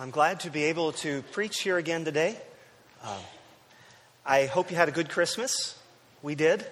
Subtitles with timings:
[0.00, 2.38] I'm glad to be able to preach here again today.
[3.04, 3.18] Uh,
[4.24, 5.78] I hope you had a good Christmas.
[6.22, 6.64] We did.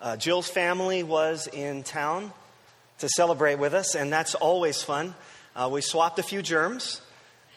[0.00, 2.32] Uh, Jill's family was in town
[2.98, 5.14] to celebrate with us, and that's always fun.
[5.54, 7.00] Uh, we swapped a few germs.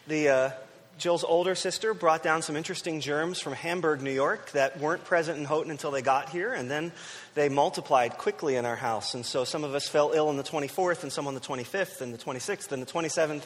[0.06, 0.52] The, uh,
[1.00, 5.40] Jill's older sister brought down some interesting germs from Hamburg, New York, that weren't present
[5.40, 6.92] in Houghton until they got here, and then
[7.34, 9.16] they multiplied quickly in our house.
[9.16, 12.02] And so some of us fell ill on the 24th, and some on the 25th,
[12.02, 13.42] and the 26th, and the 27th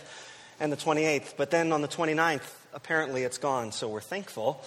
[0.59, 1.33] and the 28th.
[1.37, 4.63] But then on the 29th, apparently it's gone, so we're thankful.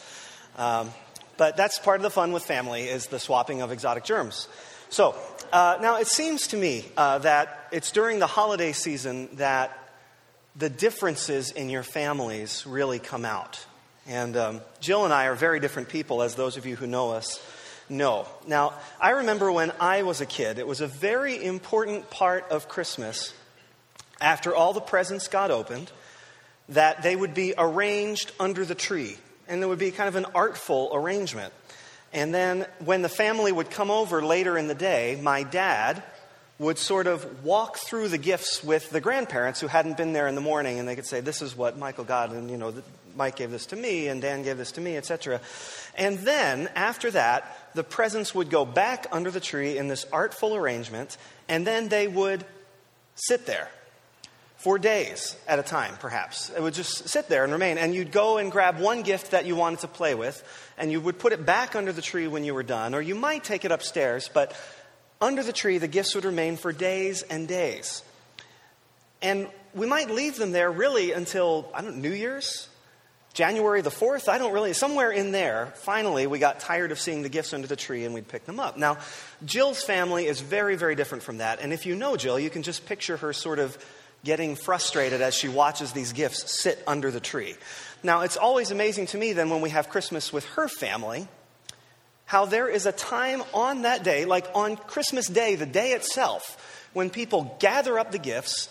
[0.57, 0.91] Um,
[1.37, 4.49] but that's part of the fun with family is the swapping of exotic germs.
[4.91, 5.17] So
[5.53, 9.79] uh, now it seems to me uh, that it's during the holiday season that
[10.55, 13.65] the differences in your families really come out.
[14.07, 17.13] And um, Jill and I are very different people, as those of you who know
[17.13, 17.43] us
[17.89, 18.27] know.
[18.47, 22.69] Now, I remember when I was a kid, it was a very important part of
[22.69, 23.33] Christmas
[24.21, 25.91] after all the presents got opened,
[26.69, 29.17] that they would be arranged under the tree.
[29.49, 31.53] And there would be kind of an artful arrangement.
[32.13, 36.03] And then when the family would come over later in the day, my dad
[36.59, 40.35] would sort of walk through the gifts with the grandparents who hadn't been there in
[40.35, 42.73] the morning, and they could say, "This is what Michael got, and you know,
[43.17, 45.41] Mike gave this to me, and Dan gave this to me, etc."
[45.97, 50.55] And then after that, the presents would go back under the tree in this artful
[50.55, 51.17] arrangement,
[51.49, 52.45] and then they would
[53.17, 53.69] sit there
[54.63, 56.49] for days at a time, perhaps.
[56.51, 57.79] It would just sit there and remain.
[57.79, 60.41] And you'd go and grab one gift that you wanted to play with,
[60.79, 63.17] and you would put it back under the tree when you were done, or you
[63.17, 64.57] might take it upstairs, but
[65.21, 68.05] under the tree, the gifts would remain for days and days.
[69.21, 72.69] And we might leave them there really until, I don't New Year's?
[73.35, 74.29] January the 4th?
[74.29, 77.67] I don't really, somewhere in there, finally, we got tired of seeing the gifts under
[77.67, 78.77] the tree and we'd pick them up.
[78.77, 78.99] Now,
[79.45, 81.59] Jill's family is very, very different from that.
[81.61, 83.77] And if you know Jill, you can just picture her sort of
[84.25, 87.55] getting frustrated as she watches these gifts sit under the tree.
[88.03, 91.29] Now, it's always amazing to me then when we have Christmas with her family,
[92.25, 96.89] how there is a time on that day, like on Christmas Day, the day itself,
[96.93, 98.69] when people gather up the gifts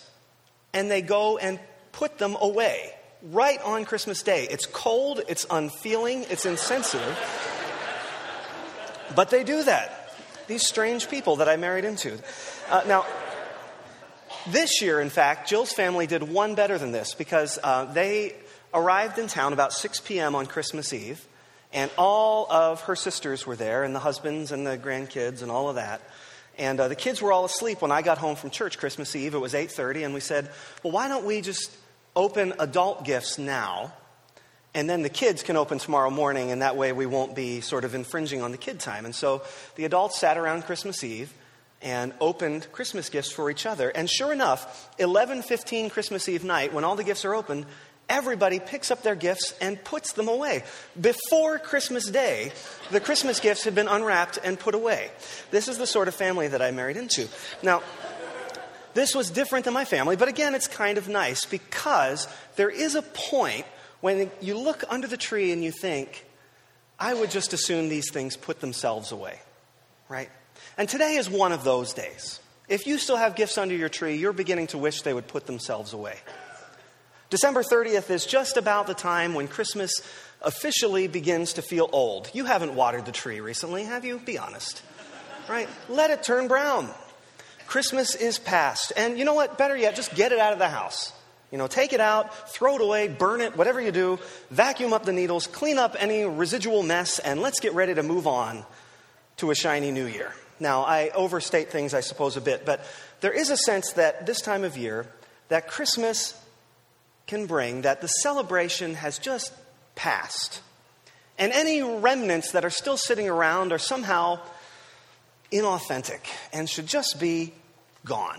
[0.72, 1.60] and they go and
[1.92, 4.48] put them away right on Christmas Day.
[4.50, 7.18] It's cold, it's unfeeling, it's insensitive.
[9.14, 10.14] but they do that.
[10.48, 12.18] These strange people that I married into.
[12.68, 13.06] Uh, now,
[14.48, 18.34] this year, in fact, Jill's family did one better than this because uh, they
[18.74, 20.34] arrived in town about 6 p.m.
[20.34, 21.24] on Christmas Eve,
[21.72, 25.68] and all of her sisters were there, and the husbands and the grandkids and all
[25.68, 26.00] of that.
[26.58, 29.34] And uh, the kids were all asleep when I got home from church Christmas Eve.
[29.34, 30.50] It was 8:30, and we said,
[30.82, 31.70] "Well, why don't we just
[32.14, 33.92] open adult gifts now,
[34.74, 37.84] and then the kids can open tomorrow morning, and that way we won't be sort
[37.84, 39.42] of infringing on the kid time." And so
[39.76, 41.32] the adults sat around Christmas Eve
[41.82, 43.90] and opened Christmas gifts for each other.
[43.90, 47.66] And sure enough, 11:15 Christmas Eve night, when all the gifts are opened,
[48.08, 50.64] everybody picks up their gifts and puts them away.
[51.00, 52.52] Before Christmas Day,
[52.90, 55.10] the Christmas gifts had been unwrapped and put away.
[55.50, 57.28] This is the sort of family that I married into.
[57.62, 57.82] Now,
[58.94, 62.94] this was different than my family, but again, it's kind of nice because there is
[62.94, 63.64] a point
[64.00, 66.26] when you look under the tree and you think,
[66.98, 69.40] I would just assume these things put themselves away,
[70.08, 70.28] right?
[70.78, 72.40] And today is one of those days.
[72.68, 75.46] If you still have gifts under your tree, you're beginning to wish they would put
[75.46, 76.16] themselves away.
[77.30, 79.90] December 30th is just about the time when Christmas
[80.42, 82.30] officially begins to feel old.
[82.34, 84.18] You haven't watered the tree recently, have you?
[84.18, 84.82] Be honest.
[85.48, 85.68] Right?
[85.88, 86.90] Let it turn brown.
[87.66, 88.92] Christmas is past.
[88.96, 89.56] And you know what?
[89.56, 91.12] Better yet, just get it out of the house.
[91.50, 94.18] You know, take it out, throw it away, burn it, whatever you do,
[94.50, 98.26] vacuum up the needles, clean up any residual mess, and let's get ready to move
[98.26, 98.64] on
[99.36, 100.32] to a shiny new year.
[100.62, 102.84] Now, I overstate things, I suppose, a bit, but
[103.20, 105.06] there is a sense that this time of year,
[105.48, 106.40] that Christmas
[107.26, 109.52] can bring, that the celebration has just
[109.96, 110.60] passed.
[111.36, 114.38] And any remnants that are still sitting around are somehow
[115.50, 116.20] inauthentic
[116.52, 117.52] and should just be
[118.04, 118.38] gone.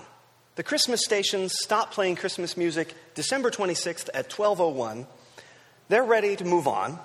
[0.56, 5.07] The Christmas stations stop playing Christmas music December 26th at 1201.
[5.89, 7.00] They're ready to move on.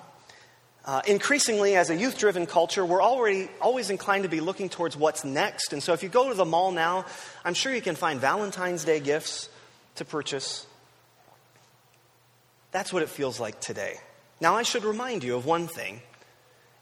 [0.89, 4.97] Uh, increasingly, as a youth driven culture, we're already always inclined to be looking towards
[4.97, 5.71] what's next.
[5.71, 7.05] And so, if you go to the mall now,
[7.45, 9.49] I'm sure you can find Valentine's Day gifts
[9.97, 10.65] to purchase.
[12.71, 13.97] That's what it feels like today.
[14.41, 16.01] Now, I should remind you of one thing.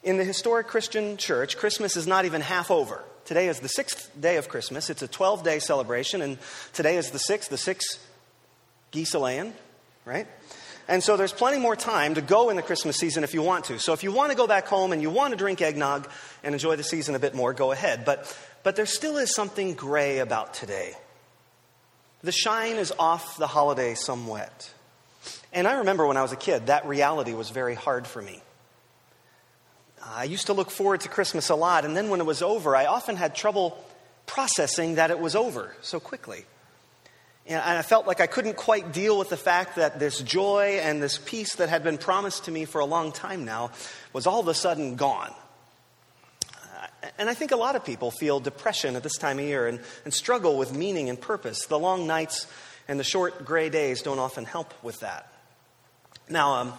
[0.03, 3.03] In the historic Christian church, Christmas is not even half over.
[3.25, 4.89] Today is the sixth day of Christmas.
[4.89, 6.37] It's a 12 day celebration, and
[6.71, 8.01] today is the sixth, the sixth
[8.93, 9.51] Giselean,
[10.05, 10.27] right?
[10.87, 13.65] And so there's plenty more time to go in the Christmas season if you want
[13.65, 13.79] to.
[13.79, 16.09] So if you want to go back home and you want to drink eggnog
[16.43, 18.05] and enjoy the season a bit more, go ahead.
[18.05, 20.93] But, but there still is something gray about today.
[22.21, 24.73] The shine is off the holiday somewhat.
[25.51, 28.41] And I remember when I was a kid, that reality was very hard for me.
[30.03, 32.75] I used to look forward to Christmas a lot, and then when it was over,
[32.75, 33.83] I often had trouble
[34.25, 36.45] processing that it was over so quickly.
[37.47, 41.01] And I felt like I couldn't quite deal with the fact that this joy and
[41.01, 43.71] this peace that had been promised to me for a long time now
[44.11, 45.33] was all of a sudden gone.
[47.17, 49.79] And I think a lot of people feel depression at this time of year and,
[50.03, 51.65] and struggle with meaning and purpose.
[51.67, 52.47] The long nights
[52.87, 55.31] and the short gray days don't often help with that.
[56.29, 56.73] Now, um,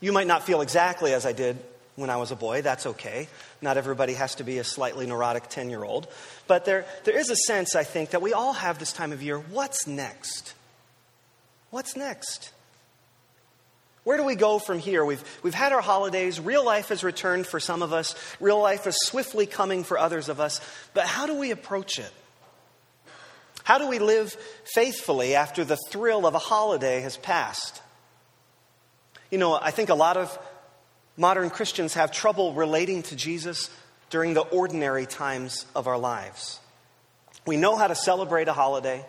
[0.00, 1.58] you might not feel exactly as I did
[1.96, 2.62] when I was a boy.
[2.62, 3.28] That's okay.
[3.60, 6.08] Not everybody has to be a slightly neurotic 10 year old.
[6.46, 9.22] But there, there is a sense, I think, that we all have this time of
[9.22, 9.38] year.
[9.38, 10.54] What's next?
[11.70, 12.52] What's next?
[14.04, 15.04] Where do we go from here?
[15.04, 16.40] We've, we've had our holidays.
[16.40, 18.16] Real life has returned for some of us.
[18.40, 20.60] Real life is swiftly coming for others of us.
[20.92, 22.10] But how do we approach it?
[23.64, 24.36] How do we live
[24.74, 27.80] faithfully after the thrill of a holiday has passed?
[29.30, 30.36] You know, I think a lot of
[31.22, 33.70] modern Christians have trouble relating to Jesus
[34.10, 36.58] during the ordinary times of our lives.
[37.46, 39.06] We know how to celebrate a holiday.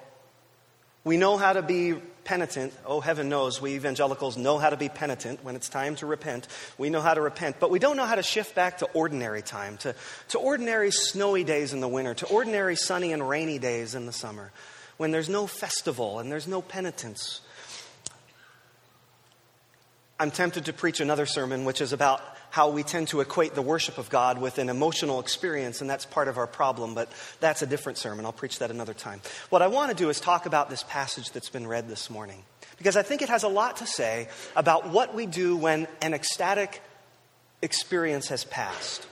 [1.04, 2.72] We know how to be penitent.
[2.86, 6.48] Oh, heaven knows we evangelicals know how to be penitent when it's time to repent.
[6.78, 9.42] We know how to repent, but we don't know how to shift back to ordinary
[9.42, 9.96] time, to,
[10.30, 14.14] to ordinary snowy days in the winter, to ordinary sunny and rainy days in the
[14.14, 14.52] summer,
[14.98, 17.42] when there's no festival and there's no penitence.
[20.20, 22.22] I'm tempted to preach another sermon, which is about
[22.52, 26.06] how we tend to equate the worship of God with an emotional experience, and that's
[26.06, 28.26] part of our problem, but that's a different sermon.
[28.26, 29.22] I'll preach that another time.
[29.50, 32.44] What I want to do is talk about this passage that's been read this morning,
[32.78, 36.14] because I think it has a lot to say about what we do when an
[36.14, 36.82] ecstatic
[37.64, 39.08] experience has passed.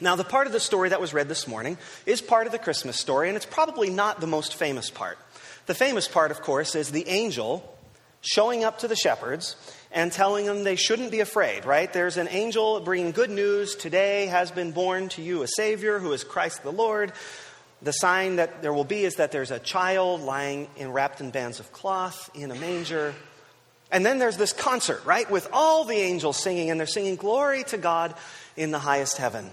[0.00, 2.58] Now, the part of the story that was read this morning is part of the
[2.58, 5.18] Christmas story, and it's probably not the most famous part.
[5.66, 7.76] The famous part, of course, is the angel
[8.20, 9.54] showing up to the shepherds
[9.90, 11.92] and telling them they shouldn't be afraid, right?
[11.92, 13.74] There's an angel bringing good news.
[13.74, 17.12] Today has been born to you a Savior who is Christ the Lord.
[17.80, 21.30] The sign that there will be is that there's a child lying in, wrapped in
[21.30, 23.14] bands of cloth in a manger.
[23.90, 27.64] And then there's this concert, right, with all the angels singing, and they're singing glory
[27.64, 28.14] to God
[28.56, 29.50] in the highest heaven.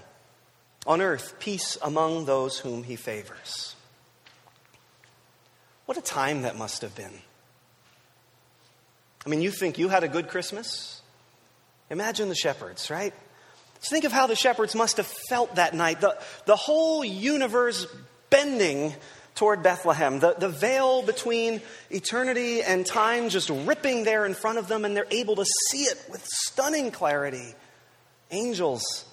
[0.86, 3.74] On earth, peace among those whom he favors.
[5.86, 7.22] What a time that must have been.
[9.26, 11.02] I mean, you think you had a good Christmas?
[11.90, 13.12] Imagine the shepherds, right?
[13.80, 16.00] Just think of how the shepherds must have felt that night.
[16.00, 17.86] The, the whole universe
[18.30, 18.94] bending
[19.34, 24.68] toward Bethlehem, the, the veil between eternity and time just ripping there in front of
[24.68, 27.54] them, and they're able to see it with stunning clarity.
[28.30, 29.04] Angels,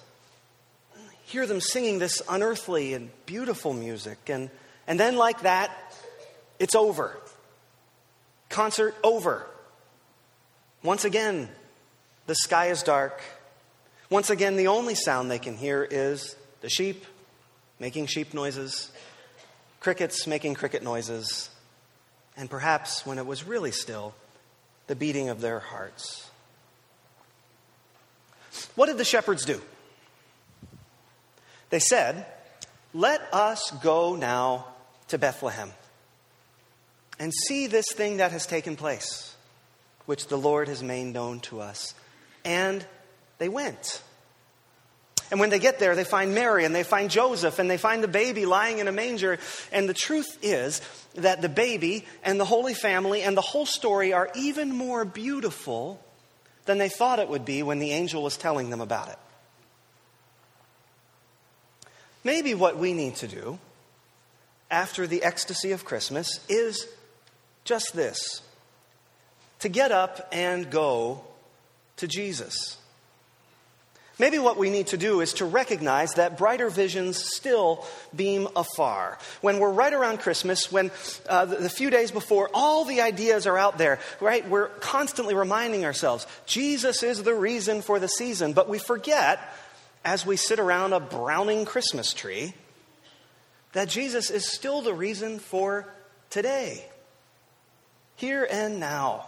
[1.24, 4.18] hear them singing this unearthly and beautiful music.
[4.28, 4.48] And,
[4.86, 5.70] and then, like that,
[6.58, 7.18] it's over.
[8.48, 9.46] Concert over.
[10.84, 11.48] Once again,
[12.26, 13.22] the sky is dark.
[14.10, 17.06] Once again, the only sound they can hear is the sheep
[17.80, 18.92] making sheep noises,
[19.80, 21.48] crickets making cricket noises,
[22.36, 24.14] and perhaps when it was really still,
[24.86, 26.30] the beating of their hearts.
[28.74, 29.62] What did the shepherds do?
[31.70, 32.26] They said,
[32.92, 34.66] Let us go now
[35.08, 35.72] to Bethlehem
[37.18, 39.33] and see this thing that has taken place
[40.06, 41.94] which the Lord has made known to us.
[42.44, 42.84] And
[43.38, 44.02] they went.
[45.30, 48.02] And when they get there, they find Mary and they find Joseph and they find
[48.02, 49.38] the baby lying in a manger.
[49.72, 50.80] And the truth is
[51.14, 56.00] that the baby and the Holy Family and the whole story are even more beautiful
[56.66, 59.18] than they thought it would be when the angel was telling them about it.
[62.22, 63.58] Maybe what we need to do
[64.70, 66.86] after the ecstasy of Christmas is
[67.64, 68.40] just this
[69.60, 71.22] to get up and go
[71.96, 72.78] to Jesus.
[74.16, 77.84] Maybe what we need to do is to recognize that brighter visions still
[78.14, 79.18] beam afar.
[79.40, 80.92] When we're right around Christmas, when
[81.28, 84.48] uh, the, the few days before, all the ideas are out there, right?
[84.48, 89.40] We're constantly reminding ourselves Jesus is the reason for the season, but we forget
[90.04, 92.54] as we sit around a browning Christmas tree
[93.72, 95.92] that Jesus is still the reason for
[96.30, 96.84] today,
[98.14, 99.26] here and now.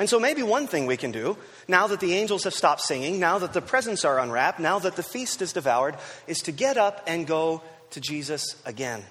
[0.00, 1.36] And so, maybe one thing we can do,
[1.68, 4.96] now that the angels have stopped singing, now that the presents are unwrapped, now that
[4.96, 5.94] the feast is devoured,
[6.26, 9.04] is to get up and go to Jesus again.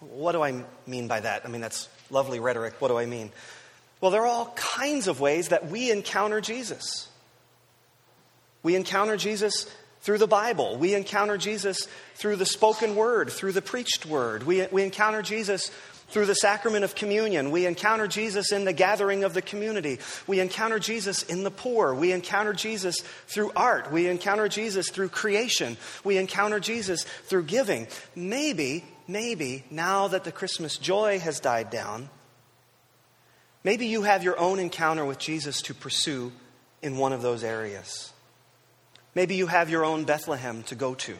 [0.00, 1.42] What do I mean by that?
[1.44, 2.74] I mean, that's lovely rhetoric.
[2.80, 3.30] What do I mean?
[4.00, 7.08] Well, there are all kinds of ways that we encounter Jesus.
[8.64, 10.78] We encounter Jesus through the Bible.
[10.78, 14.42] We encounter Jesus through the spoken word, through the preached word.
[14.42, 15.70] We, we encounter Jesus
[16.10, 19.98] Through the sacrament of communion, we encounter Jesus in the gathering of the community.
[20.26, 21.94] We encounter Jesus in the poor.
[21.94, 23.92] We encounter Jesus through art.
[23.92, 25.76] We encounter Jesus through creation.
[26.04, 27.88] We encounter Jesus through giving.
[28.16, 32.08] Maybe, maybe, now that the Christmas joy has died down,
[33.62, 36.32] maybe you have your own encounter with Jesus to pursue
[36.80, 38.14] in one of those areas.
[39.14, 41.18] Maybe you have your own Bethlehem to go to.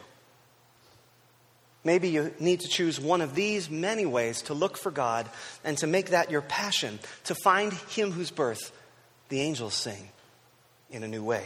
[1.83, 5.29] Maybe you need to choose one of these many ways to look for God
[5.63, 8.71] and to make that your passion, to find Him whose birth
[9.29, 10.09] the angels sing
[10.91, 11.43] in a new way.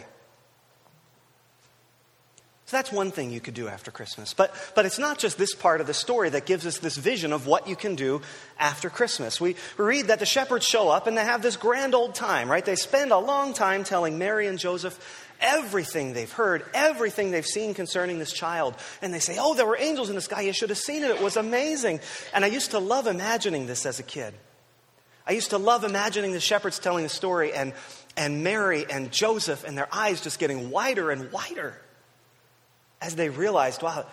[2.66, 4.34] So that's one thing you could do after Christmas.
[4.34, 7.32] But, but it's not just this part of the story that gives us this vision
[7.32, 8.22] of what you can do
[8.58, 9.40] after Christmas.
[9.40, 12.50] We, we read that the shepherds show up and they have this grand old time,
[12.50, 12.66] right?
[12.66, 14.98] They spend a long time telling Mary and Joseph
[15.44, 18.76] everything they've heard, everything they've seen concerning this child.
[19.02, 20.42] And they say, Oh, there were angels in the sky.
[20.42, 21.12] You should have seen it.
[21.12, 22.00] It was amazing.
[22.34, 24.34] And I used to love imagining this as a kid.
[25.28, 27.74] I used to love imagining the shepherds telling the story and,
[28.18, 31.80] and Mary and Joseph and their eyes just getting wider and wider
[33.02, 34.06] as they realized, wow,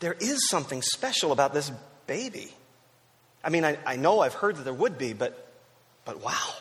[0.00, 1.70] there is something special about this
[2.06, 2.52] baby.
[3.44, 5.52] I mean, I, I know I've heard that there would be, but,
[6.04, 6.54] but wow.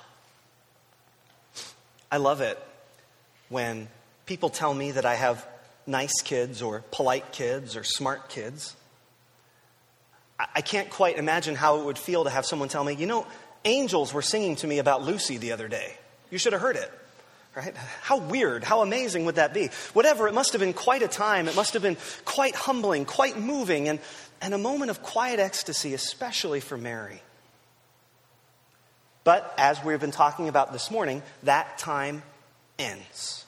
[2.12, 2.60] I love it
[3.52, 3.90] when
[4.26, 5.46] people tell me that I have
[5.86, 8.76] nice kids or polite kids or smart kids.
[10.56, 13.28] I can't quite imagine how it would feel to have someone tell me, you know,
[13.66, 15.94] angels were singing to me about Lucy the other day.
[16.32, 16.92] You should have heard it.
[17.54, 17.76] Right?
[18.02, 19.68] How weird, how amazing would that be?
[19.92, 21.50] Whatever, it must have been quite a time.
[21.50, 24.00] It must have been quite humbling, quite moving, and,
[24.42, 27.22] and a moment of quiet ecstasy, especially for Mary.
[29.26, 32.24] But as we've been talking about this morning, that time
[32.82, 33.46] ends.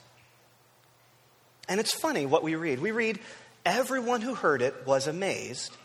[1.67, 2.79] And it's funny what we read.
[2.79, 3.19] We read,
[3.65, 5.75] Everyone who heard it was amazed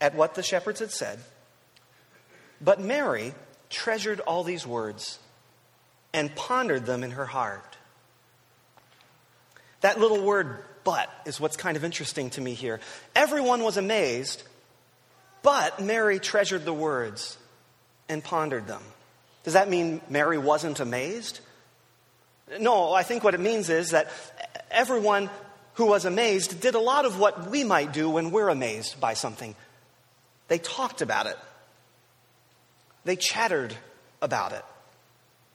[0.00, 1.18] at what the shepherds had said.
[2.60, 3.34] But Mary
[3.68, 5.18] treasured all these words
[6.12, 7.76] and pondered them in her heart.
[9.82, 12.80] That little word, but, is what's kind of interesting to me here.
[13.14, 14.42] Everyone was amazed,
[15.42, 17.38] but Mary treasured the words
[18.08, 18.82] and pondered them.
[19.44, 21.40] Does that mean Mary wasn't amazed?
[22.58, 24.10] No, I think what it means is that
[24.70, 25.30] everyone
[25.74, 29.14] who was amazed did a lot of what we might do when we're amazed by
[29.14, 29.54] something.
[30.48, 31.38] They talked about it,
[33.04, 33.74] they chattered
[34.20, 34.64] about it.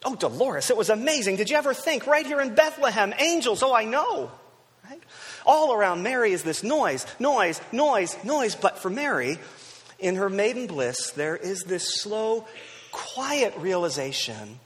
[0.04, 1.36] Oh, Dolores, it was amazing.
[1.36, 3.64] Did you ever think right here in Bethlehem, angels?
[3.64, 4.30] Oh, I know.
[4.88, 5.02] Right?
[5.48, 8.54] All around Mary is this noise, noise, noise, noise.
[8.54, 9.40] But for Mary,
[9.98, 12.46] in her maiden bliss, there is this slow,
[12.92, 14.60] quiet realization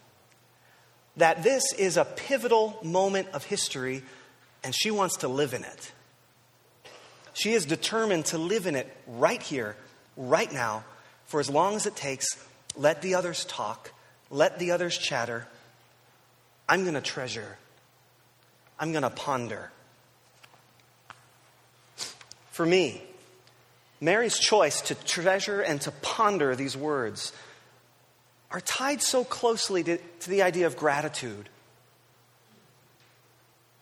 [1.20, 4.04] that this is a pivotal moment of history
[4.64, 5.92] and she wants to live in it.
[7.34, 9.76] She is determined to live in it right here,
[10.16, 10.84] right now,
[11.28, 12.26] for as long as it takes.
[12.76, 13.92] Let the others talk,
[14.30, 15.46] let the others chatter.
[16.68, 17.58] I'm going to treasure,
[18.80, 19.72] I'm going to ponder.
[22.52, 23.02] For me,
[24.00, 27.34] Mary's choice to treasure and to ponder these words
[28.52, 31.50] are tied so closely to, to the idea of gratitude.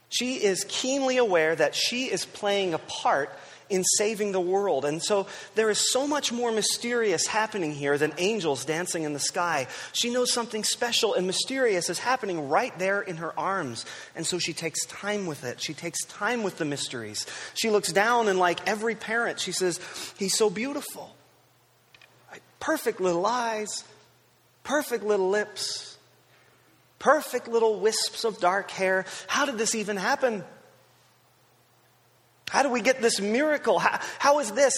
[0.09, 3.29] She is keenly aware that she is playing a part
[3.69, 4.85] in saving the world.
[4.85, 9.19] And so there is so much more mysterious happening here than angels dancing in the
[9.19, 9.67] sky.
[9.91, 13.85] She knows something special and mysterious is happening right there in her arms.
[14.15, 15.61] And so she takes time with it.
[15.61, 17.25] She takes time with the mysteries.
[17.55, 19.79] She looks down and, like every parent, she says,
[20.17, 21.13] He's so beautiful.
[22.59, 23.83] Perfect little eyes,
[24.67, 25.97] perfect little lips,
[26.99, 29.05] perfect little wisps of dark hair.
[29.27, 30.43] How did this even happen?
[32.49, 33.79] How do we get this miracle?
[33.79, 34.73] How, how is this?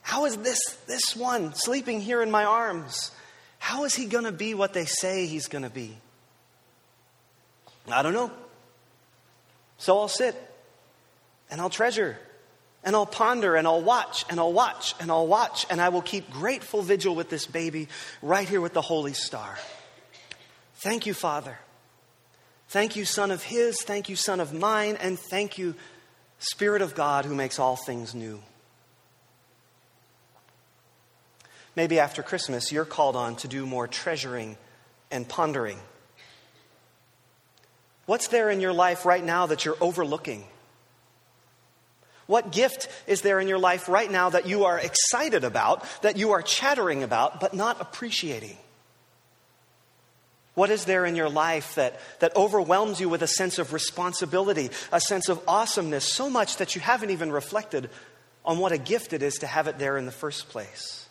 [0.00, 3.10] How is this, this one sleeping here in my arms?
[3.58, 5.94] How is he going to be what they say he's going to be?
[7.90, 8.32] I don't know.
[9.76, 10.34] So I'll sit
[11.50, 12.18] and I'll treasure
[12.84, 16.02] and I'll ponder and I'll watch and I'll watch and I'll watch and I will
[16.02, 17.88] keep grateful vigil with this baby
[18.22, 19.58] right here with the Holy Star.
[20.76, 21.58] Thank you, Father.
[22.68, 23.82] Thank you, Son of His.
[23.82, 24.96] Thank you, Son of mine.
[25.00, 25.74] And thank you,
[26.38, 28.40] Spirit of God who makes all things new.
[31.74, 34.56] Maybe after Christmas, you're called on to do more treasuring
[35.10, 35.78] and pondering.
[38.06, 40.44] What's there in your life right now that you're overlooking?
[42.28, 46.16] What gift is there in your life right now that you are excited about, that
[46.16, 48.56] you are chattering about, but not appreciating?
[50.54, 54.70] What is there in your life that, that overwhelms you with a sense of responsibility,
[54.92, 57.90] a sense of awesomeness, so much that you haven't even reflected
[58.44, 61.08] on what a gift it is to have it there in the first place?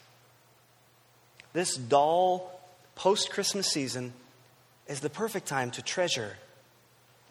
[1.58, 2.62] this dull
[2.94, 4.14] post Christmas season
[4.88, 6.38] is the perfect time to treasure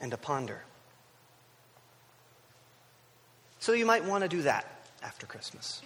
[0.01, 0.63] and to ponder.
[3.59, 4.67] So you might want to do that
[5.03, 5.83] after Christmas.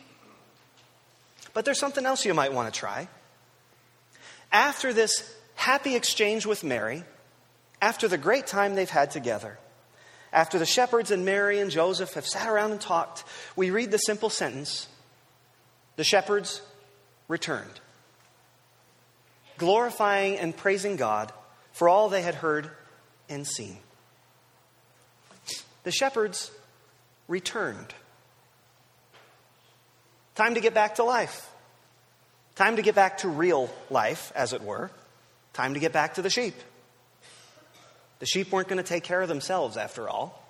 [1.53, 3.09] But there's something else you might want to try.
[4.53, 7.05] After this happy exchange with Mary,
[7.81, 9.59] after the great time they've had together,
[10.33, 13.25] after the shepherds and Mary and Joseph have sat around and talked,
[13.57, 14.89] we read the simple sentence
[15.97, 16.63] The shepherds
[17.29, 17.81] returned,
[19.59, 21.33] glorifying and praising God
[21.73, 22.71] for all they had heard
[23.29, 23.79] and seen.
[25.83, 26.51] The shepherds
[27.31, 27.95] returned.
[30.35, 31.49] Time to get back to life.
[32.57, 34.91] Time to get back to real life, as it were.
[35.53, 36.55] Time to get back to the sheep.
[38.19, 40.45] The sheep weren't going to take care of themselves, after all.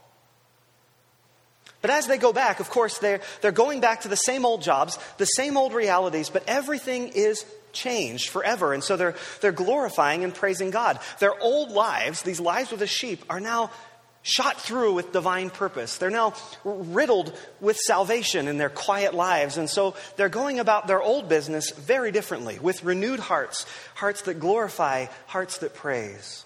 [1.82, 4.62] But as they go back, of course, they're, they're going back to the same old
[4.62, 8.74] jobs, the same old realities, but everything is changed forever.
[8.74, 10.98] And so they're, they're glorifying and praising God.
[11.20, 13.70] Their old lives, these lives with the sheep, are now
[14.22, 15.96] shot through with divine purpose.
[15.98, 16.34] They're now
[16.64, 19.56] riddled with salvation in their quiet lives.
[19.56, 24.38] And so they're going about their old business very differently, with renewed hearts, hearts that
[24.38, 26.44] glorify, hearts that praise.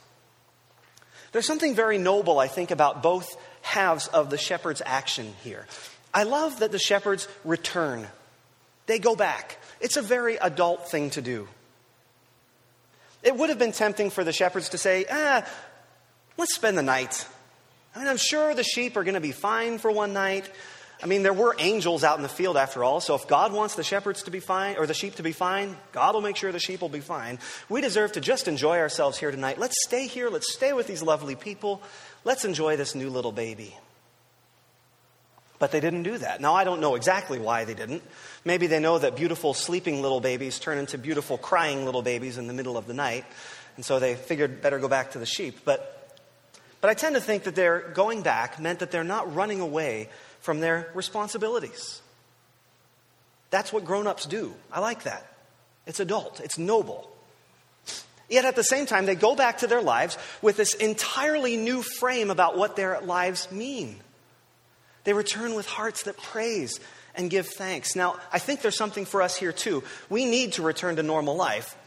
[1.32, 5.66] There's something very noble, I think, about both halves of the shepherd's action here.
[6.12, 8.06] I love that the shepherds return,
[8.86, 9.58] they go back.
[9.80, 11.48] It's a very adult thing to do.
[13.24, 15.44] It would have been tempting for the shepherds to say, ah,
[16.36, 17.26] let's spend the night.
[17.94, 20.50] I mean, I'm sure the sheep are going to be fine for one night.
[21.02, 23.74] I mean, there were angels out in the field after all, so if God wants
[23.74, 26.50] the shepherds to be fine, or the sheep to be fine, God will make sure
[26.50, 27.38] the sheep will be fine.
[27.68, 29.58] We deserve to just enjoy ourselves here tonight.
[29.58, 30.30] Let's stay here.
[30.30, 31.82] Let's stay with these lovely people.
[32.24, 33.76] Let's enjoy this new little baby.
[35.58, 36.40] But they didn't do that.
[36.40, 38.02] Now, I don't know exactly why they didn't.
[38.44, 42.46] Maybe they know that beautiful sleeping little babies turn into beautiful crying little babies in
[42.46, 43.24] the middle of the night,
[43.76, 45.60] and so they figured better go back to the sheep.
[45.64, 45.93] But,
[46.84, 50.10] but I tend to think that their going back meant that they're not running away
[50.40, 52.02] from their responsibilities.
[53.48, 54.52] That's what grown ups do.
[54.70, 55.26] I like that.
[55.86, 57.10] It's adult, it's noble.
[58.28, 61.80] Yet at the same time, they go back to their lives with this entirely new
[61.80, 63.96] frame about what their lives mean.
[65.04, 66.80] They return with hearts that praise
[67.14, 67.96] and give thanks.
[67.96, 69.84] Now, I think there's something for us here too.
[70.10, 71.78] We need to return to normal life.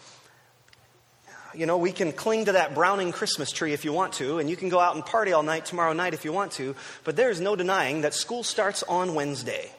[1.58, 4.48] You know, we can cling to that Browning Christmas tree if you want to, and
[4.48, 7.16] you can go out and party all night tomorrow night if you want to, but
[7.16, 9.72] there is no denying that school starts on Wednesday.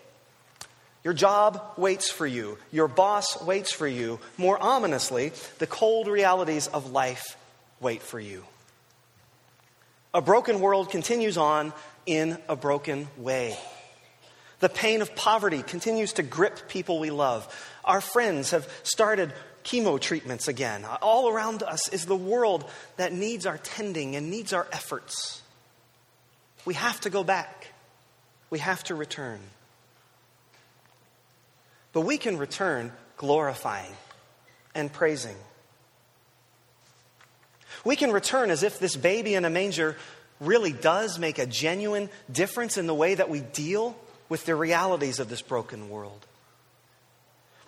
[1.04, 2.58] Your job waits for you.
[2.72, 4.18] Your boss waits for you.
[4.36, 7.36] More ominously, the cold realities of life
[7.78, 8.44] wait for you.
[10.12, 11.72] A broken world continues on
[12.06, 13.56] in a broken way.
[14.58, 17.46] The pain of poverty continues to grip people we love.
[17.84, 19.32] Our friends have started
[19.68, 20.86] chemo treatments again.
[21.02, 22.64] All around us is the world
[22.96, 25.42] that needs our tending and needs our efforts.
[26.64, 27.68] We have to go back,
[28.50, 29.40] we have to return.
[31.92, 33.92] But we can return glorifying
[34.74, 35.36] and praising.
[37.84, 39.96] We can return as if this baby in a manger
[40.40, 43.96] really does make a genuine difference in the way that we deal
[44.28, 46.26] with the realities of this broken world.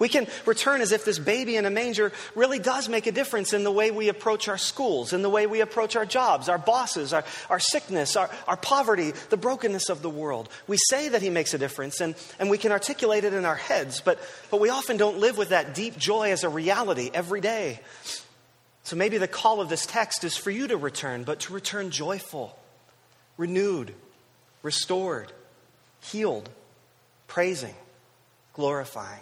[0.00, 3.52] We can return as if this baby in a manger really does make a difference
[3.52, 6.58] in the way we approach our schools, in the way we approach our jobs, our
[6.58, 10.48] bosses, our, our sickness, our, our poverty, the brokenness of the world.
[10.66, 13.54] We say that he makes a difference and, and we can articulate it in our
[13.54, 14.18] heads, but,
[14.50, 17.80] but we often don't live with that deep joy as a reality every day.
[18.84, 21.90] So maybe the call of this text is for you to return, but to return
[21.90, 22.58] joyful,
[23.36, 23.94] renewed,
[24.62, 25.30] restored,
[26.00, 26.48] healed,
[27.26, 27.74] praising,
[28.54, 29.20] glorifying.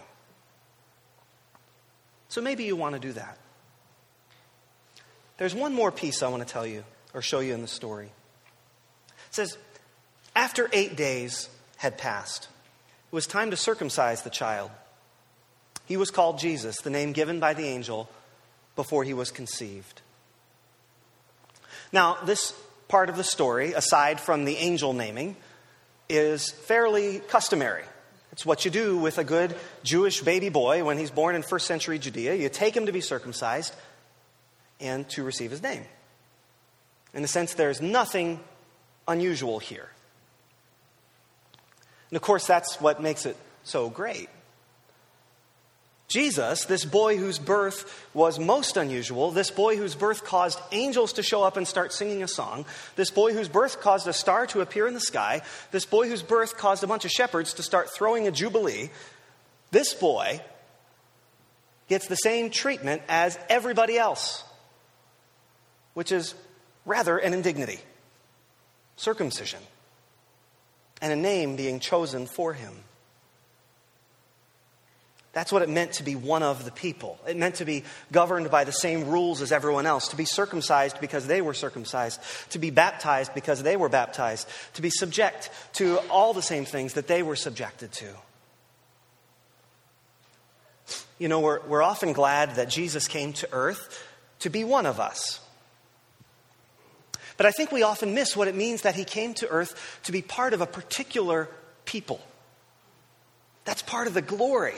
[2.29, 3.37] So maybe you want to do that.
[5.37, 8.11] There's one more piece I want to tell you or show you in the story.
[9.27, 9.57] It says,
[10.35, 12.43] After eight days had passed,
[13.11, 14.69] it was time to circumcise the child.
[15.85, 18.09] He was called Jesus, the name given by the angel
[18.75, 20.01] before he was conceived.
[21.91, 22.53] Now, this
[22.87, 25.35] part of the story, aside from the angel naming,
[26.07, 27.85] is fairly customary.
[28.31, 31.67] It's what you do with a good Jewish baby boy when he's born in first
[31.67, 32.35] century Judea.
[32.35, 33.73] You take him to be circumcised
[34.79, 35.83] and to receive his name.
[37.13, 38.39] In a sense, there's nothing
[39.07, 39.89] unusual here.
[42.09, 44.29] And of course, that's what makes it so great.
[46.09, 51.23] Jesus, this boy whose birth was most unusual, this boy whose birth caused angels to
[51.23, 54.61] show up and start singing a song, this boy whose birth caused a star to
[54.61, 57.91] appear in the sky, this boy whose birth caused a bunch of shepherds to start
[57.91, 58.89] throwing a jubilee,
[59.69, 60.41] this boy
[61.87, 64.43] gets the same treatment as everybody else,
[65.93, 66.33] which is
[66.85, 67.79] rather an indignity
[68.95, 69.59] circumcision,
[71.01, 72.73] and a name being chosen for him.
[75.31, 77.19] That's what it meant to be one of the people.
[77.27, 80.99] It meant to be governed by the same rules as everyone else, to be circumcised
[80.99, 85.99] because they were circumcised, to be baptized because they were baptized, to be subject to
[86.09, 88.07] all the same things that they were subjected to.
[91.19, 94.03] You know, we're, we're often glad that Jesus came to earth
[94.39, 95.41] to be one of us.
[97.37, 100.11] But I think we often miss what it means that he came to earth to
[100.11, 101.49] be part of a particular
[101.85, 102.19] people.
[103.65, 104.73] That's part of the glory.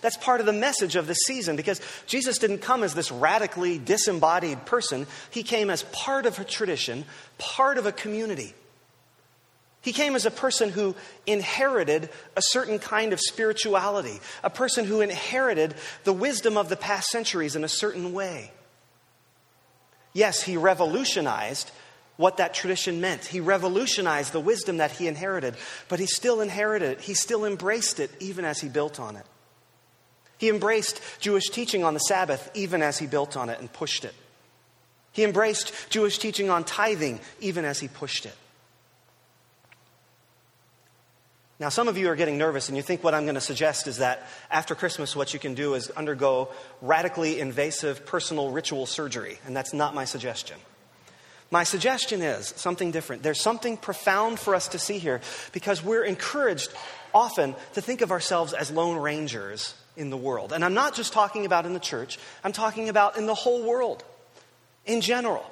[0.00, 3.78] That's part of the message of this season because Jesus didn't come as this radically
[3.78, 5.06] disembodied person.
[5.30, 7.04] He came as part of a tradition,
[7.38, 8.54] part of a community.
[9.82, 10.94] He came as a person who
[11.26, 17.08] inherited a certain kind of spirituality, a person who inherited the wisdom of the past
[17.08, 18.52] centuries in a certain way.
[20.12, 21.72] Yes, he revolutionized
[22.16, 23.24] what that tradition meant.
[23.24, 25.56] He revolutionized the wisdom that he inherited,
[25.88, 27.00] but he still inherited it.
[27.00, 29.26] He still embraced it even as he built on it.
[30.42, 34.04] He embraced Jewish teaching on the Sabbath even as he built on it and pushed
[34.04, 34.12] it.
[35.12, 38.34] He embraced Jewish teaching on tithing even as he pushed it.
[41.60, 43.86] Now, some of you are getting nervous, and you think what I'm going to suggest
[43.86, 46.48] is that after Christmas, what you can do is undergo
[46.80, 50.56] radically invasive personal ritual surgery, and that's not my suggestion.
[51.52, 53.22] My suggestion is something different.
[53.22, 55.20] There's something profound for us to see here
[55.52, 56.72] because we're encouraged
[57.14, 60.52] often to think of ourselves as lone rangers in the world.
[60.52, 63.62] And I'm not just talking about in the church, I'm talking about in the whole
[63.62, 64.04] world,
[64.86, 65.44] in general.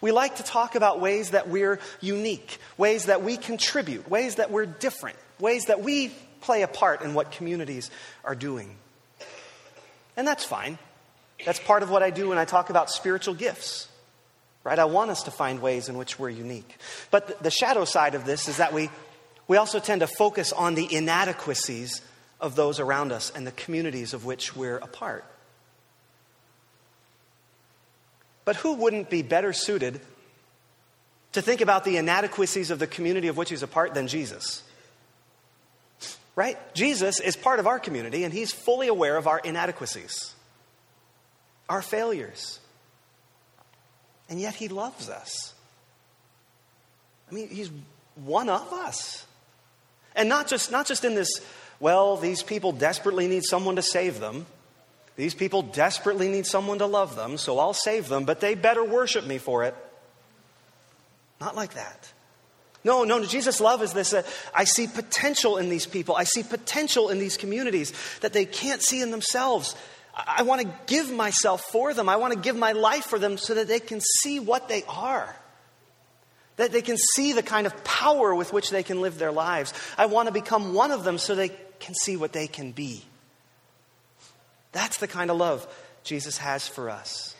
[0.00, 4.50] We like to talk about ways that we're unique, ways that we contribute, ways that
[4.50, 7.90] we're different, ways that we play a part in what communities
[8.24, 8.76] are doing.
[10.16, 10.78] And that's fine.
[11.44, 13.88] That's part of what I do when I talk about spiritual gifts.
[14.64, 14.78] Right?
[14.78, 16.76] I want us to find ways in which we're unique.
[17.10, 18.90] But the shadow side of this is that we,
[19.46, 22.02] we also tend to focus on the inadequacies
[22.40, 25.24] of those around us and the communities of which we're a part.
[28.44, 30.00] But who wouldn't be better suited
[31.32, 34.62] to think about the inadequacies of the community of which he's a part than Jesus?
[36.34, 36.56] Right?
[36.74, 40.34] Jesus is part of our community and he's fully aware of our inadequacies,
[41.68, 42.60] our failures.
[44.30, 45.52] And yet he loves us.
[47.30, 47.70] I mean, he's
[48.14, 49.26] one of us.
[50.14, 51.40] And not just, not just in this
[51.80, 54.46] well, these people desperately need someone to save them.
[55.16, 58.84] These people desperately need someone to love them, so I'll save them, but they better
[58.84, 59.74] worship me for it.
[61.40, 62.12] Not like that.
[62.84, 64.22] No, no, Jesus' love is this uh,
[64.54, 66.14] I see potential in these people.
[66.14, 69.74] I see potential in these communities that they can't see in themselves.
[70.14, 72.08] I, I want to give myself for them.
[72.08, 74.84] I want to give my life for them so that they can see what they
[74.88, 75.34] are
[76.58, 79.72] that they can see the kind of power with which they can live their lives.
[79.96, 83.04] I want to become one of them so they can see what they can be.
[84.72, 85.66] That's the kind of love
[86.04, 87.34] Jesus has for us.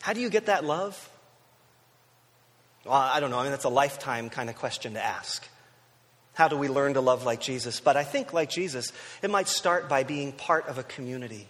[0.00, 1.10] How do you get that love?
[2.84, 3.38] Well, I don't know.
[3.38, 5.46] I mean, that's a lifetime kind of question to ask.
[6.34, 7.80] How do we learn to love like Jesus?
[7.80, 11.48] But I think, like Jesus, it might start by being part of a community.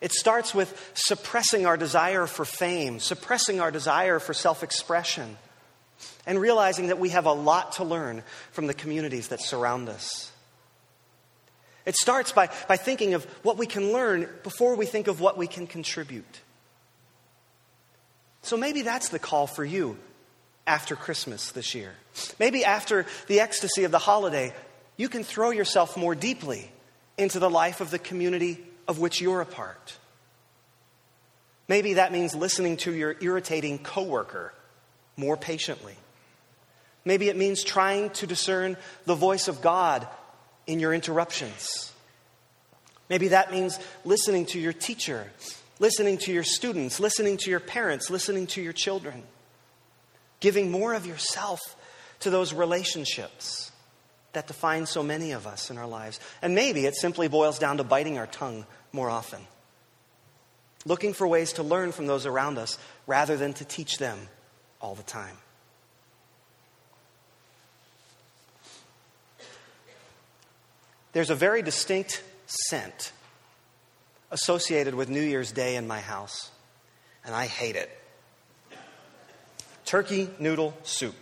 [0.00, 5.38] It starts with suppressing our desire for fame, suppressing our desire for self expression,
[6.26, 10.30] and realizing that we have a lot to learn from the communities that surround us.
[11.86, 15.36] It starts by, by thinking of what we can learn before we think of what
[15.36, 16.40] we can contribute.
[18.42, 19.98] So maybe that's the call for you
[20.66, 21.92] after Christmas this year.
[22.38, 24.54] Maybe after the ecstasy of the holiday,
[24.96, 26.70] you can throw yourself more deeply
[27.18, 29.98] into the life of the community of which you're a part.
[31.68, 34.52] Maybe that means listening to your irritating coworker
[35.16, 35.96] more patiently.
[37.04, 40.06] Maybe it means trying to discern the voice of God
[40.66, 41.92] in your interruptions.
[43.10, 45.30] Maybe that means listening to your teacher,
[45.78, 49.22] listening to your students, listening to your parents, listening to your children,
[50.40, 51.60] giving more of yourself
[52.20, 53.70] to those relationships
[54.32, 56.18] that define so many of us in our lives.
[56.40, 59.40] And maybe it simply boils down to biting our tongue more often,
[60.86, 64.18] looking for ways to learn from those around us rather than to teach them
[64.80, 65.36] all the time.
[71.12, 73.12] There's a very distinct scent
[74.30, 76.50] associated with New Year's Day in my house,
[77.24, 77.90] and I hate it
[79.84, 81.14] turkey noodle soup.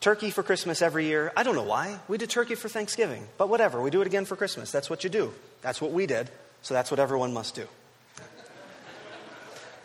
[0.00, 1.32] turkey for Christmas every year.
[1.36, 1.98] I don't know why.
[2.06, 3.80] We did turkey for Thanksgiving, but whatever.
[3.80, 4.70] We do it again for Christmas.
[4.70, 5.32] That's what you do.
[5.62, 6.30] That's what we did,
[6.62, 7.66] so that's what everyone must do.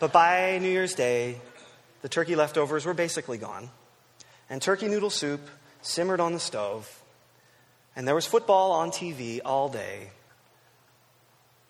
[0.00, 1.40] But by New Year's Day,
[2.02, 3.70] the turkey leftovers were basically gone,
[4.48, 5.40] and turkey noodle soup
[5.82, 7.02] simmered on the stove,
[7.96, 10.10] and there was football on TV all day.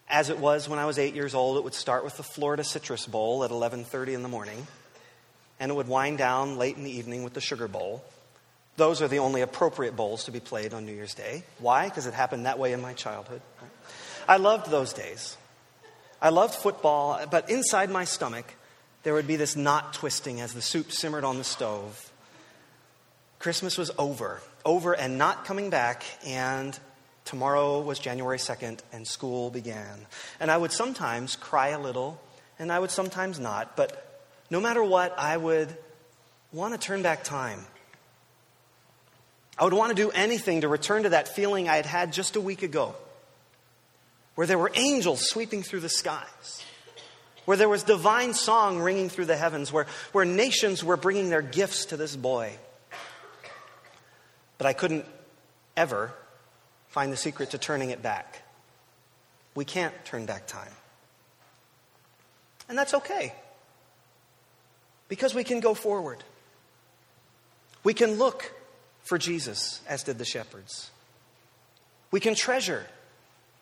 [0.09, 2.65] As it was when I was eight years old, it would start with the Florida
[2.65, 4.67] Citrus Bowl at 11:30 in the morning,
[5.61, 8.03] and it would wind down late in the evening with the Sugar Bowl.
[8.77, 11.43] Those are the only appropriate bowls to be played on New Year's Day.
[11.59, 11.89] Why?
[11.89, 13.43] Because it happened that way in my childhood.
[14.29, 15.37] I loved those days.
[16.21, 18.55] I loved football, but inside my stomach,
[19.03, 22.13] there would be this knot twisting as the soup simmered on the stove.
[23.39, 26.79] Christmas was over, over and not coming back, and
[27.25, 30.07] tomorrow was January 2nd, and school began.
[30.41, 32.21] And I would sometimes cry a little,
[32.59, 35.77] and I would sometimes not, but no matter what, I would
[36.53, 37.65] want to turn back time
[39.59, 42.37] I would want to do anything to return to that feeling I had had just
[42.37, 42.95] a week ago,
[44.39, 46.63] where there were angels sweeping through the skies,
[47.45, 51.43] where there was divine song ringing through the heavens, where, where nations were bringing their
[51.43, 52.53] gifts to this boy.
[54.57, 55.07] But I couldn't
[55.77, 56.15] ever
[56.87, 58.45] find the secret to turning it back.
[59.57, 60.71] We can't turn back time.
[62.69, 63.35] And that's okay,
[65.09, 66.23] because we can go forward.
[67.83, 68.55] We can look
[69.03, 70.93] for Jesus, as did the shepherds.
[72.13, 72.87] We can treasure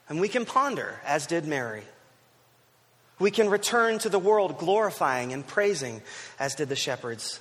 [0.09, 1.83] and we can ponder, as did Mary.
[3.19, 6.03] We can return to the world glorifying and praising,
[6.38, 7.40] as did the shepherds,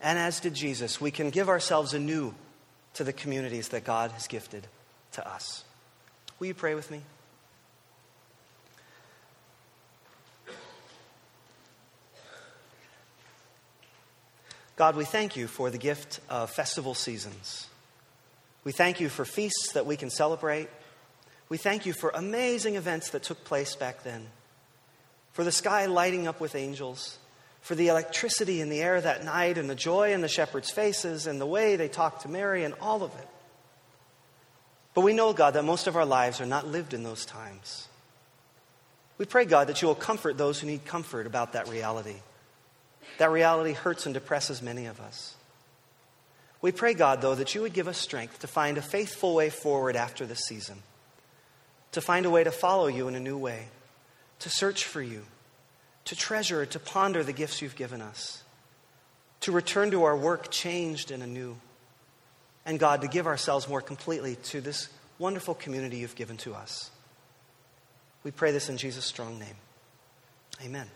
[0.00, 1.00] and as did Jesus.
[1.00, 2.34] We can give ourselves anew
[2.94, 4.66] to the communities that God has gifted
[5.12, 5.64] to us.
[6.38, 7.02] Will you pray with me?
[14.76, 17.68] God, we thank you for the gift of festival seasons.
[18.64, 20.68] We thank you for feasts that we can celebrate.
[21.54, 24.26] We thank you for amazing events that took place back then,
[25.34, 27.16] for the sky lighting up with angels,
[27.60, 31.28] for the electricity in the air that night, and the joy in the shepherds' faces,
[31.28, 33.28] and the way they talked to Mary, and all of it.
[34.94, 37.86] But we know, God, that most of our lives are not lived in those times.
[39.16, 42.16] We pray, God, that you will comfort those who need comfort about that reality.
[43.18, 45.36] That reality hurts and depresses many of us.
[46.60, 49.50] We pray, God, though, that you would give us strength to find a faithful way
[49.50, 50.82] forward after this season,
[51.94, 53.68] to find a way to follow you in a new way,
[54.40, 55.24] to search for you,
[56.04, 58.42] to treasure, to ponder the gifts you've given us,
[59.40, 61.56] to return to our work changed and anew,
[62.66, 66.90] and God, to give ourselves more completely to this wonderful community you've given to us.
[68.22, 69.56] We pray this in Jesus' strong name.
[70.62, 70.88] Amen.